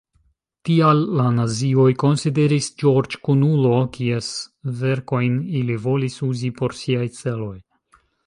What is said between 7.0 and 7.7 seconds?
celoj.